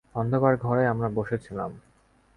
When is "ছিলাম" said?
1.37-1.71